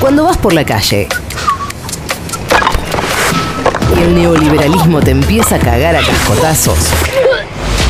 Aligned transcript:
Cuando 0.00 0.22
vas 0.22 0.38
por 0.38 0.52
la 0.52 0.64
calle 0.64 1.08
y 3.96 4.00
el 4.00 4.14
neoliberalismo 4.14 5.00
te 5.00 5.10
empieza 5.10 5.56
a 5.56 5.58
cagar 5.58 5.96
a 5.96 6.00
cascotazos, 6.00 6.78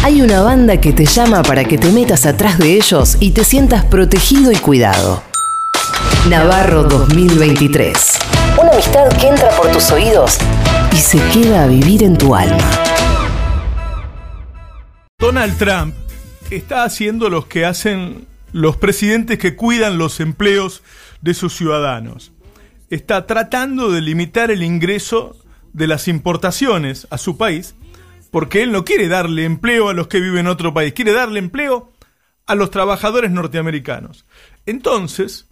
hay 0.02 0.22
una 0.22 0.40
banda 0.40 0.80
que 0.80 0.94
te 0.94 1.04
llama 1.04 1.42
para 1.42 1.64
que 1.64 1.76
te 1.76 1.92
metas 1.92 2.24
atrás 2.24 2.56
de 2.56 2.72
ellos 2.76 3.18
y 3.20 3.32
te 3.32 3.44
sientas 3.44 3.84
protegido 3.84 4.50
y 4.50 4.56
cuidado. 4.56 5.22
Navarro 6.30 6.84
2023. 6.84 8.18
Una 8.58 8.72
amistad 8.72 9.08
que 9.20 9.28
entra 9.28 9.50
por 9.50 9.70
tus 9.70 9.90
oídos 9.90 10.38
y 10.92 10.96
se 10.96 11.18
queda 11.28 11.64
a 11.64 11.66
vivir 11.66 12.02
en 12.02 12.16
tu 12.16 12.34
alma. 12.34 12.70
Donald 15.18 15.58
Trump 15.58 15.94
está 16.50 16.84
haciendo 16.84 17.28
lo 17.28 17.48
que 17.48 17.66
hacen 17.66 18.26
los 18.52 18.78
presidentes 18.78 19.38
que 19.38 19.56
cuidan 19.56 19.98
los 19.98 20.20
empleos 20.20 20.82
de 21.20 21.34
sus 21.34 21.56
ciudadanos. 21.56 22.32
Está 22.90 23.26
tratando 23.26 23.90
de 23.90 24.00
limitar 24.00 24.50
el 24.50 24.62
ingreso 24.62 25.36
de 25.72 25.86
las 25.86 26.08
importaciones 26.08 27.06
a 27.10 27.18
su 27.18 27.36
país, 27.36 27.74
porque 28.30 28.62
él 28.62 28.72
no 28.72 28.84
quiere 28.84 29.08
darle 29.08 29.44
empleo 29.44 29.88
a 29.88 29.94
los 29.94 30.08
que 30.08 30.20
viven 30.20 30.40
en 30.40 30.46
otro 30.48 30.74
país, 30.74 30.92
quiere 30.92 31.12
darle 31.12 31.38
empleo 31.38 31.92
a 32.46 32.54
los 32.54 32.70
trabajadores 32.70 33.30
norteamericanos. 33.30 34.24
Entonces, 34.64 35.46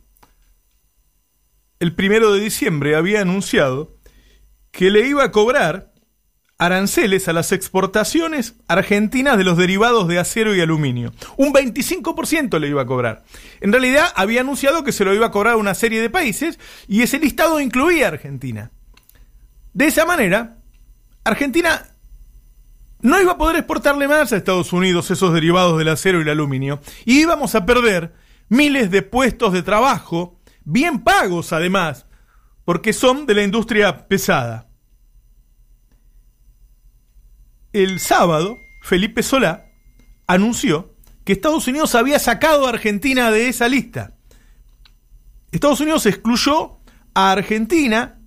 el 1.79 1.95
primero 1.95 2.33
de 2.33 2.41
diciembre 2.41 2.97
había 2.97 3.21
anunciado 3.21 3.95
que 4.71 4.91
le 4.91 5.07
iba 5.07 5.25
a 5.25 5.31
cobrar 5.31 5.93
aranceles 6.59 7.29
a 7.29 7.35
las 7.35 7.53
exportaciones 7.53 8.55
argentinas 8.67 9.37
de 9.37 9.45
los 9.45 9.59
derivados 9.59 10.09
de 10.09 10.19
acero 10.19 10.55
y 10.55 10.61
aluminio. 10.61 11.13
Un 11.37 11.53
25% 11.53 12.59
le 12.59 12.69
iba 12.69 12.83
a 12.83 12.87
cobrar. 12.87 13.25
En 13.61 13.73
realidad 13.73 14.07
había 14.17 14.41
anunciado 14.41 14.83
que 14.83 14.93
se 14.93 15.05
lo 15.05 15.15
iba 15.15 15.27
a 15.27 15.31
cobrar 15.31 15.55
a 15.55 15.59
una 15.59 15.75
serie 15.75 16.01
de 16.01 16.11
países 16.11 16.59
y 16.89 17.03
ese 17.03 17.19
listado 17.19 17.61
incluía 17.61 18.07
a 18.07 18.13
Argentina. 18.13 18.71
De 19.75 19.87
esa 19.87 20.07
manera, 20.07 20.57
Argentina 21.25 21.89
no 23.03 23.21
iba 23.21 23.33
a 23.33 23.39
poder 23.39 23.57
exportarle 23.57 24.09
más 24.09 24.33
a 24.33 24.37
Estados 24.37 24.73
Unidos 24.73 25.11
esos 25.11 25.35
derivados 25.35 25.77
del 25.77 25.89
acero 25.89 26.19
y 26.19 26.23
el 26.23 26.31
aluminio 26.31 26.81
y 27.05 27.21
íbamos 27.21 27.55
a 27.55 27.67
perder 27.67 28.15
miles 28.49 28.91
de 28.91 29.03
puestos 29.03 29.53
de 29.53 29.63
trabajo, 29.63 30.41
bien 30.65 31.05
pagos 31.05 31.53
además, 31.53 32.07
porque 32.65 32.95
son 32.95 33.27
de 33.27 33.35
la 33.35 33.43
industria 33.43 34.09
pesada 34.09 34.67
el 37.83 38.01
sábado, 38.01 38.59
Felipe 38.81 39.23
Solá 39.23 39.67
anunció 40.27 40.95
que 41.25 41.33
Estados 41.35 41.67
Unidos 41.69 41.95
había 41.95 42.19
sacado 42.19 42.67
a 42.67 42.71
Argentina 42.71 43.31
de 43.31 43.49
esa 43.49 43.69
lista. 43.69 44.15
Estados 45.53 45.81
Unidos 45.81 46.07
excluyó 46.07 46.79
a 47.15 47.33
Argentina, 47.33 48.19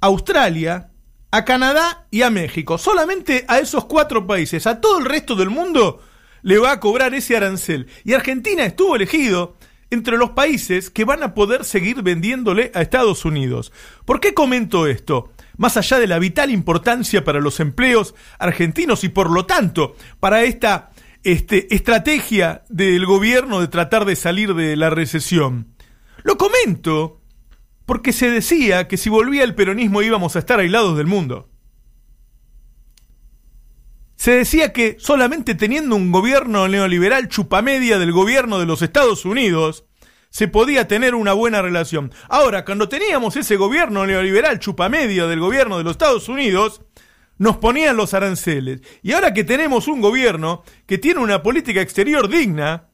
Australia, 0.00 0.90
a 1.30 1.44
Canadá 1.44 2.06
y 2.10 2.22
a 2.22 2.30
México. 2.30 2.76
Solamente 2.76 3.44
a 3.48 3.58
esos 3.60 3.84
cuatro 3.84 4.26
países, 4.26 4.66
a 4.66 4.80
todo 4.80 4.98
el 4.98 5.04
resto 5.04 5.36
del 5.36 5.50
mundo, 5.50 6.02
le 6.42 6.58
va 6.58 6.72
a 6.72 6.80
cobrar 6.80 7.14
ese 7.14 7.36
arancel. 7.36 7.86
Y 8.04 8.14
Argentina 8.14 8.64
estuvo 8.64 8.96
elegido 8.96 9.56
entre 9.90 10.16
los 10.16 10.30
países 10.30 10.90
que 10.90 11.04
van 11.04 11.22
a 11.22 11.34
poder 11.34 11.64
seguir 11.64 12.02
vendiéndole 12.02 12.70
a 12.74 12.82
Estados 12.82 13.24
Unidos. 13.24 13.72
¿Por 14.04 14.20
qué 14.20 14.34
comento 14.34 14.86
esto? 14.86 15.32
más 15.58 15.76
allá 15.76 15.98
de 15.98 16.06
la 16.06 16.18
vital 16.18 16.50
importancia 16.50 17.24
para 17.24 17.40
los 17.40 17.60
empleos 17.60 18.14
argentinos 18.38 19.04
y 19.04 19.10
por 19.10 19.30
lo 19.30 19.44
tanto 19.44 19.94
para 20.20 20.44
esta 20.44 20.90
este, 21.24 21.74
estrategia 21.74 22.64
del 22.70 23.04
gobierno 23.04 23.60
de 23.60 23.68
tratar 23.68 24.06
de 24.06 24.16
salir 24.16 24.54
de 24.54 24.76
la 24.76 24.88
recesión. 24.88 25.74
Lo 26.22 26.38
comento 26.38 27.20
porque 27.84 28.12
se 28.12 28.30
decía 28.30 28.88
que 28.88 28.96
si 28.96 29.10
volvía 29.10 29.44
el 29.44 29.54
peronismo 29.54 30.00
íbamos 30.00 30.36
a 30.36 30.38
estar 30.38 30.60
aislados 30.60 30.96
del 30.96 31.06
mundo. 31.06 31.50
Se 34.14 34.32
decía 34.32 34.72
que 34.72 34.96
solamente 34.98 35.54
teniendo 35.54 35.96
un 35.96 36.12
gobierno 36.12 36.66
neoliberal 36.68 37.28
chupamedia 37.28 37.98
del 37.98 38.12
gobierno 38.12 38.58
de 38.58 38.66
los 38.66 38.82
Estados 38.82 39.24
Unidos, 39.24 39.84
se 40.30 40.48
podía 40.48 40.88
tener 40.88 41.14
una 41.14 41.32
buena 41.32 41.62
relación. 41.62 42.12
Ahora, 42.28 42.64
cuando 42.64 42.88
teníamos 42.88 43.36
ese 43.36 43.56
gobierno 43.56 44.06
neoliberal 44.06 44.58
chupamedio 44.58 45.28
del 45.28 45.40
gobierno 45.40 45.78
de 45.78 45.84
los 45.84 45.92
Estados 45.92 46.28
Unidos, 46.28 46.82
nos 47.38 47.56
ponían 47.58 47.96
los 47.96 48.14
aranceles. 48.14 48.82
Y 49.02 49.12
ahora 49.12 49.32
que 49.32 49.44
tenemos 49.44 49.88
un 49.88 50.00
gobierno 50.00 50.64
que 50.86 50.98
tiene 50.98 51.20
una 51.20 51.42
política 51.42 51.80
exterior 51.80 52.28
digna, 52.28 52.90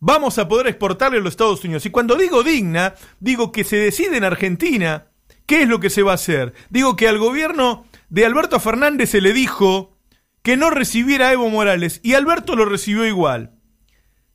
vamos 0.00 0.38
a 0.38 0.48
poder 0.48 0.68
exportarle 0.68 1.18
a 1.18 1.20
los 1.20 1.32
Estados 1.32 1.64
Unidos. 1.64 1.84
Y 1.84 1.90
cuando 1.90 2.16
digo 2.16 2.42
digna, 2.42 2.94
digo 3.20 3.52
que 3.52 3.64
se 3.64 3.76
decide 3.76 4.16
en 4.16 4.24
Argentina 4.24 5.08
qué 5.46 5.62
es 5.62 5.68
lo 5.68 5.80
que 5.80 5.90
se 5.90 6.02
va 6.02 6.12
a 6.12 6.16
hacer. 6.16 6.54
Digo 6.70 6.96
que 6.96 7.08
al 7.08 7.18
gobierno 7.18 7.86
de 8.08 8.24
Alberto 8.24 8.60
Fernández 8.60 9.10
se 9.10 9.20
le 9.20 9.32
dijo 9.32 9.98
que 10.42 10.56
no 10.56 10.70
recibiera 10.70 11.28
a 11.28 11.32
Evo 11.32 11.50
Morales 11.50 12.00
y 12.02 12.14
Alberto 12.14 12.56
lo 12.56 12.64
recibió 12.64 13.04
igual 13.06 13.57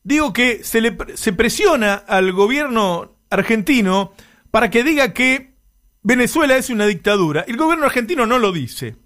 digo 0.04 0.34
que 0.34 0.64
se, 0.64 0.82
le, 0.82 0.98
se 1.16 1.34
presiona 1.34 1.94
al 1.94 2.32
gobierno 2.34 3.18
argentino 3.30 4.14
para 4.52 4.70
que 4.70 4.84
diga 4.84 5.14
que 5.14 5.56
Venezuela 6.04 6.58
es 6.58 6.70
una 6.70 6.86
dictadura. 6.86 7.46
El 7.48 7.58
gobierno 7.58 7.86
argentino 7.86 8.26
no 8.26 8.38
lo 8.38 8.52
dice. 8.52 8.98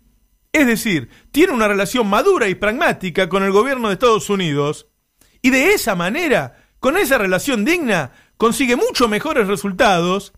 Es 0.51 0.65
decir, 0.65 1.09
tiene 1.31 1.53
una 1.53 1.67
relación 1.67 2.07
madura 2.07 2.47
y 2.49 2.55
pragmática 2.55 3.29
con 3.29 3.43
el 3.43 3.51
gobierno 3.51 3.87
de 3.87 3.93
Estados 3.93 4.29
Unidos 4.29 4.87
y 5.41 5.51
de 5.51 5.73
esa 5.73 5.95
manera, 5.95 6.65
con 6.79 6.97
esa 6.97 7.17
relación 7.17 7.63
digna, 7.63 8.11
consigue 8.37 8.75
mucho 8.75 9.07
mejores 9.07 9.47
resultados 9.47 10.33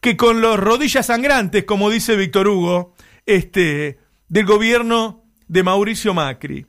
que 0.00 0.16
con 0.16 0.40
los 0.40 0.58
rodillas 0.58 1.06
sangrantes, 1.06 1.64
como 1.64 1.88
dice 1.88 2.16
Víctor 2.16 2.48
Hugo, 2.48 2.94
este, 3.24 4.00
del 4.28 4.44
gobierno 4.44 5.24
de 5.46 5.62
Mauricio 5.62 6.12
Macri. 6.12 6.66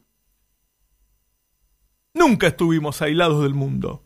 Nunca 2.14 2.48
estuvimos 2.48 3.02
aislados 3.02 3.42
del 3.44 3.56
mundo. 3.56 4.04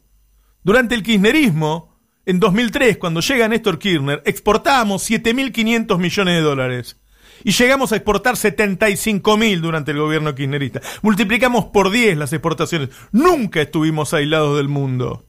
Durante 0.64 0.96
el 0.96 1.04
kirchnerismo, 1.04 1.98
en 2.26 2.40
2003, 2.40 2.98
cuando 2.98 3.20
llega 3.20 3.48
Néstor 3.48 3.80
Kirchner, 3.80 4.22
exportábamos 4.26 5.10
7.500 5.10 5.98
millones 5.98 6.36
de 6.36 6.42
dólares. 6.42 7.02
Y 7.44 7.52
llegamos 7.52 7.92
a 7.92 7.98
exportar 7.98 8.36
75.000 8.36 9.60
durante 9.60 9.92
el 9.92 10.00
gobierno 10.00 10.34
kirchnerista. 10.34 10.82
Multiplicamos 11.02 11.66
por 11.66 11.92
10 11.92 12.18
las 12.18 12.34
exportaciones. 12.34 12.90
Nunca 13.12 13.62
estuvimos 13.62 14.14
aislados 14.14 14.58
del 14.58 14.70
mundo. 14.70 15.26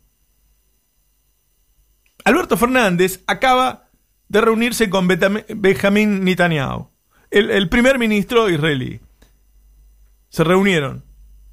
Alberto 2.24 2.56
Fernández 2.56 3.22
acaba 3.26 3.90
de 4.28 4.40
reunirse 4.40 4.88
con 4.88 5.08
Benjamín 5.08 6.24
Netanyahu, 6.24 6.90
el, 7.30 7.50
el 7.50 7.68
primer 7.68 7.98
ministro 7.98 8.48
israelí. 8.50 9.00
Se 10.28 10.44
reunieron 10.44 11.07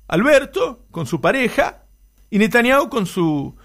Alberto 0.08 0.86
con 0.92 1.06
su 1.06 1.22
pareja 1.22 1.84
y 2.30 2.38
Netanyahu 2.38 2.90
con 2.90 3.06
su 3.06 3.56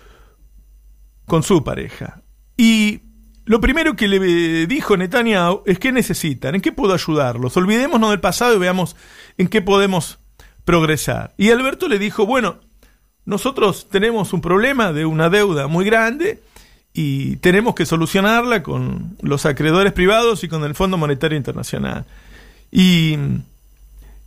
con 1.26 1.42
su 1.42 1.62
pareja. 1.62 2.22
Y 2.56 3.00
lo 3.44 3.60
primero 3.60 3.96
que 3.96 4.08
le 4.08 4.66
dijo 4.66 4.96
Netanyahu 4.96 5.62
es 5.66 5.78
qué 5.78 5.92
necesitan, 5.92 6.54
en 6.54 6.60
qué 6.60 6.72
puedo 6.72 6.92
ayudarlos. 6.92 7.56
Olvidémonos 7.56 8.10
del 8.10 8.20
pasado 8.20 8.54
y 8.56 8.58
veamos 8.58 8.96
en 9.38 9.48
qué 9.48 9.62
podemos 9.62 10.18
progresar. 10.64 11.34
Y 11.36 11.50
Alberto 11.50 11.88
le 11.88 11.98
dijo, 11.98 12.26
bueno, 12.26 12.60
nosotros 13.24 13.88
tenemos 13.88 14.32
un 14.32 14.40
problema 14.40 14.92
de 14.92 15.06
una 15.06 15.30
deuda 15.30 15.66
muy 15.68 15.84
grande 15.84 16.40
y 16.92 17.36
tenemos 17.36 17.74
que 17.74 17.86
solucionarla 17.86 18.62
con 18.62 19.16
los 19.20 19.46
acreedores 19.46 19.92
privados 19.92 20.42
y 20.44 20.48
con 20.48 20.64
el 20.64 20.74
Fondo 20.74 20.96
Monetario 20.96 21.36
Internacional. 21.36 22.06
Y 22.72 23.16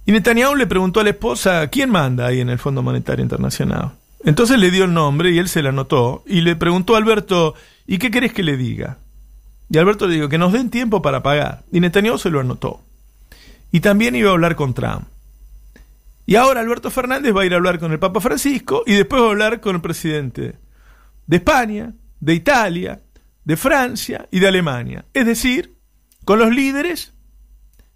y 0.05 0.11
Netanyahu 0.11 0.55
le 0.55 0.67
preguntó 0.67 0.99
a 0.99 1.03
la 1.03 1.11
esposa, 1.11 1.67
¿quién 1.67 1.89
manda 1.89 2.27
ahí 2.27 2.41
en 2.41 2.49
el 2.49 2.59
Fondo 2.59 2.81
Monetario 2.81 3.23
Internacional? 3.23 3.93
Entonces 4.25 4.57
le 4.57 4.71
dio 4.71 4.85
el 4.85 4.93
nombre 4.93 5.31
y 5.31 5.37
él 5.37 5.47
se 5.47 5.61
la 5.61 5.69
anotó 5.69 6.23
y 6.25 6.41
le 6.41 6.55
preguntó 6.55 6.95
a 6.95 6.97
Alberto, 6.97 7.55
¿y 7.87 7.97
qué 7.97 8.11
querés 8.11 8.33
que 8.33 8.44
le 8.44 8.57
diga? 8.57 8.97
Y 9.69 9.77
Alberto 9.77 10.07
le 10.07 10.15
dijo, 10.15 10.29
que 10.29 10.38
nos 10.38 10.53
den 10.53 10.69
tiempo 10.69 11.01
para 11.01 11.23
pagar. 11.23 11.63
Y 11.71 11.79
Netanyahu 11.79 12.17
se 12.17 12.29
lo 12.29 12.39
anotó. 12.39 12.81
Y 13.71 13.79
también 13.79 14.15
iba 14.15 14.29
a 14.29 14.33
hablar 14.33 14.55
con 14.55 14.73
Trump. 14.73 15.05
Y 16.25 16.35
ahora 16.35 16.61
Alberto 16.61 16.91
Fernández 16.91 17.35
va 17.35 17.41
a 17.41 17.45
ir 17.45 17.53
a 17.53 17.57
hablar 17.57 17.79
con 17.79 17.91
el 17.91 17.99
Papa 17.99 18.21
Francisco 18.21 18.83
y 18.85 18.94
después 18.94 19.21
va 19.21 19.27
a 19.27 19.31
hablar 19.31 19.59
con 19.61 19.75
el 19.75 19.81
presidente 19.81 20.56
de 21.27 21.38
España, 21.38 21.94
de 22.19 22.33
Italia, 22.33 23.01
de 23.44 23.57
Francia 23.57 24.27
y 24.31 24.39
de 24.39 24.47
Alemania. 24.47 25.06
Es 25.13 25.25
decir, 25.25 25.75
con 26.23 26.39
los 26.39 26.53
líderes 26.53 27.12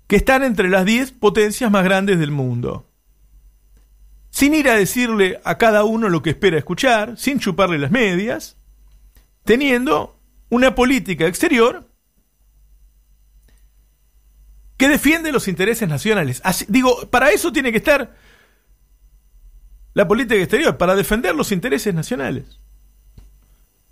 que 0.08 0.16
están 0.16 0.44
entre 0.44 0.70
las 0.70 0.86
10 0.86 1.12
potencias 1.14 1.70
más 1.70 1.84
grandes 1.84 2.20
del 2.20 2.32
mundo. 2.32 2.90
Sin 4.30 4.54
ir 4.54 4.70
a 4.70 4.76
decirle 4.76 5.40
a 5.44 5.58
cada 5.58 5.84
uno 5.84 6.10
lo 6.10 6.22
que 6.22 6.32
espera 6.32 6.58
escuchar, 6.58 7.18
sin 7.18 7.40
chuparle 7.40 7.78
las 7.78 7.92
medias, 7.92 8.58
teniendo 9.44 10.20
una 10.50 10.76
política 10.76 11.28
exterior 11.28 11.90
que 14.78 14.88
defiende 14.88 15.32
los 15.32 15.48
intereses 15.48 15.90
nacionales. 15.90 16.42
digo, 16.68 17.10
para 17.10 17.32
eso 17.32 17.52
tiene 17.52 17.72
que 17.72 17.80
estar 17.80 18.16
la 19.94 20.08
política 20.08 20.36
exterior, 20.36 20.78
para 20.78 20.94
defender 20.94 21.34
los 21.34 21.52
intereses 21.52 21.94
nacionales. 21.94 22.60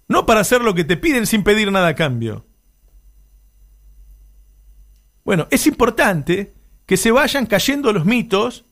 no 0.07 0.27
para 0.27 0.41
hacer 0.41 0.61
lo 0.61 0.75
que 0.75 0.83
te 0.83 0.97
piden 0.97 1.25
sin 1.25 1.43
pedir 1.43 1.71
nada 1.71 1.87
a 1.87 1.95
cambio. 1.95 2.45
Bueno, 5.25 5.47
es 5.49 5.65
importante 5.65 6.53
que 6.85 6.97
se 6.97 7.11
vayan 7.11 7.47
cayendo 7.47 7.91
los 7.91 8.05
mitos 8.05 8.63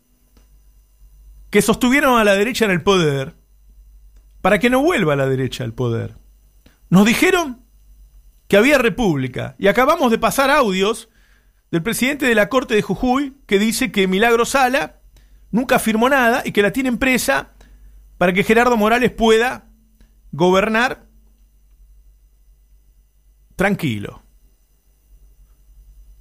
que 1.50 1.64
sostuvieron 1.64 2.20
a 2.20 2.24
la 2.24 2.36
derecha 2.36 2.66
en 2.66 2.72
el 2.72 2.84
poder 2.84 3.36
para 4.42 4.60
que 4.60 4.70
no 4.70 4.82
vuelva 4.82 5.16
la 5.16 5.28
derecha 5.28 5.64
al 5.64 5.74
poder. 5.74 6.16
Nos 6.90 7.06
dijeron 7.06 7.64
que 8.48 8.58
había 8.58 8.78
república 8.78 9.56
y 9.58 9.68
acabamos 9.68 10.12
de 10.12 10.20
pasar 10.20 10.52
audios 10.52 11.10
del 11.72 11.82
presidente 11.82 12.28
de 12.28 12.36
la 12.36 12.50
Corte 12.50 12.76
de 12.76 12.84
Jujuy 12.84 13.36
que 13.48 13.58
dice 13.58 13.92
que 13.92 14.08
Milagro 14.08 14.46
Sala 14.46 15.00
nunca 15.50 15.80
firmó 15.80 16.08
nada 16.08 16.44
y 16.46 16.52
que 16.52 16.62
la 16.62 16.72
tiene 16.72 16.96
presa 16.98 17.54
para 18.20 18.32
que 18.32 18.44
Gerardo 18.44 18.78
Morales 18.78 19.12
pueda 19.12 19.70
gobernar 20.32 21.08
tranquilo. 23.56 24.23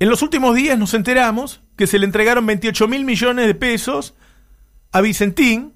En 0.02 0.08
los 0.08 0.20
últimos 0.20 0.56
días 0.56 0.76
nos 0.76 0.94
enteramos 0.94 1.62
que 1.76 1.87
se 1.87 1.96
le 1.96 2.06
entregaron 2.06 2.44
28 2.44 2.88
mil 2.88 3.04
millones 3.04 3.46
de 3.46 3.54
pesos 3.54 4.16
a 4.90 5.00
Vicentín, 5.00 5.75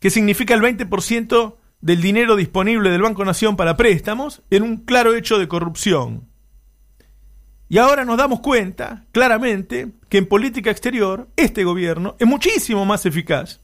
que 0.00 0.10
significa 0.10 0.54
el 0.54 0.62
20% 0.62 1.58
del 1.80 2.02
dinero 2.02 2.34
disponible 2.34 2.90
del 2.90 3.02
Banco 3.02 3.24
Nación 3.24 3.54
para 3.54 3.76
préstamos, 3.76 4.42
en 4.50 4.64
un 4.64 4.78
claro 4.78 5.14
hecho 5.14 5.38
de 5.38 5.46
corrupción. 5.46 6.28
Y 7.68 7.78
ahora 7.78 8.04
nos 8.04 8.18
damos 8.18 8.40
cuenta, 8.40 9.06
claramente, 9.12 9.92
que 10.08 10.18
en 10.18 10.26
política 10.26 10.72
exterior 10.72 11.30
este 11.36 11.62
gobierno 11.62 12.16
es 12.18 12.26
muchísimo 12.26 12.84
más 12.84 13.06
eficaz 13.06 13.60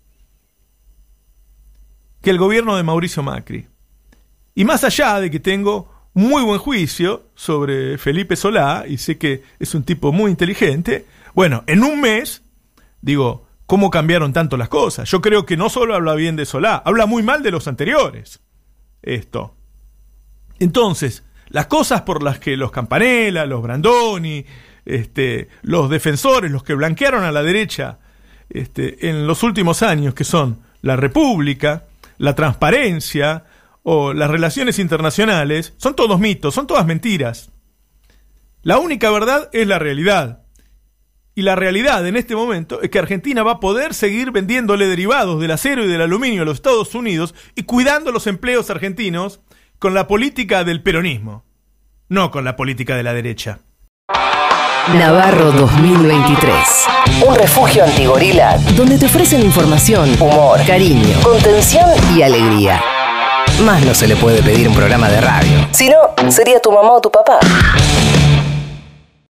que 2.23 2.31
el 2.31 2.39
gobierno 2.39 2.77
de 2.77 2.85
Mauricio 2.85 3.25
Macri. 3.25 3.67
Y 4.55 4.65
más 4.65 4.85
allá 4.85 5.19
de 5.19 5.29
que 5.29 5.41
tengo 5.41 5.98
muy 6.19 6.43
buen 6.43 6.59
juicio 6.59 7.27
sobre 7.37 7.97
Felipe 7.97 8.35
Solá, 8.35 8.87
y 8.89 8.99
sé 8.99 9.19
que 9.19 9.45
es 9.61 9.73
un 9.77 9.85
tipo 9.85 10.11
muy 10.11 10.33
inteligente, 10.33 11.07
bueno, 11.33 11.63
en 11.69 11.85
un 11.85 12.01
mes, 12.01 12.43
digo, 13.01 13.47
¿cómo 13.67 13.89
cambiaron 13.89 14.33
tanto 14.33 14.57
las 14.57 14.69
cosas? 14.69 15.09
Yo 15.09 15.21
creo 15.21 15.47
que 15.47 15.57
no 15.57 15.69
solo 15.69 15.95
habla 15.95 16.17
bien 16.17 16.35
de 16.35 16.45
Solá, 16.45 16.83
habla 16.85 17.07
muy 17.07 17.23
mal 17.23 17.45
de 17.45 17.53
los 17.53 17.69
anteriores. 17.69 18.41
Esto. 19.01 19.55
Entonces, 20.59 21.23
las 21.51 21.67
cosas 21.67 22.03
por 22.03 22.21
las 22.25 22.41
que 22.41 22.57
los 22.57 22.73
Campanella, 22.73 23.47
los 23.47 23.63
Brandoni, 23.63 24.45
este, 24.87 25.47
los 25.63 25.89
defensores, 25.89 26.51
los 26.51 26.65
que 26.65 26.75
blanquearon 26.75 27.23
a 27.23 27.31
la 27.31 27.45
derecha 27.45 28.01
este, 28.51 29.09
en 29.09 29.29
los 29.29 29.45
últimos 29.45 29.85
años, 29.85 30.15
que 30.15 30.25
son 30.25 30.63
la 30.83 30.97
República, 30.97 31.85
la 32.17 32.35
transparencia 32.35 33.45
o 33.91 34.13
las 34.13 34.31
relaciones 34.31 34.79
internacionales, 34.79 35.73
son 35.79 35.97
todos 35.97 36.21
mitos, 36.21 36.55
son 36.55 36.67
todas 36.67 36.85
mentiras. 36.85 37.51
La 38.61 38.77
única 38.77 39.11
verdad 39.11 39.49
es 39.55 39.67
la 39.67 39.79
realidad. 39.79 40.43
Y 41.35 41.41
la 41.41 41.57
realidad 41.57 42.07
en 42.07 42.15
este 42.15 42.37
momento 42.37 42.83
es 42.83 42.91
que 42.91 42.99
Argentina 42.99 43.43
va 43.43 43.53
a 43.53 43.61
poder 43.61 43.95
seguir 43.95 44.31
vendiéndole 44.31 44.89
derivados 44.89 45.41
del 45.41 45.53
acero 45.53 45.87
y 45.87 45.89
del 45.89 46.03
aluminio 46.03 46.43
a 46.43 46.45
los 46.45 46.57
Estados 46.57 46.95
Unidos 46.95 47.35
y 47.55 47.63
cuidando 47.63 48.13
los 48.13 48.27
empleos 48.27 48.69
argentinos 48.69 49.41
con 49.79 49.95
la 49.95 50.07
política 50.07 50.65
del 50.65 50.83
peronismo, 50.83 51.47
no 52.11 52.31
con 52.31 52.45
la 52.45 52.57
política 52.57 52.95
de 52.95 53.05
la 53.05 53.15
derecha. 53.15 53.61
Navarro 54.99 55.51
2023. 55.53 56.53
Un 57.27 57.35
refugio 57.37 57.85
antigorila 57.85 58.59
donde 58.77 58.99
te 58.99 59.07
ofrecen 59.07 59.43
información, 59.43 60.11
humor, 60.21 60.61
cariño, 60.67 61.23
contención 61.23 61.89
y 62.15 62.21
alegría. 62.21 62.98
Más 63.65 63.85
no 63.85 63.93
se 63.93 64.07
le 64.07 64.15
puede 64.15 64.41
pedir 64.41 64.69
un 64.69 64.75
programa 64.75 65.09
de 65.09 65.21
radio. 65.21 65.67
Si 65.73 65.91
no, 65.91 66.31
sería 66.31 66.61
tu 66.61 66.71
mamá 66.71 66.93
o 66.93 67.01
tu 67.01 67.11
papá. 67.11 67.41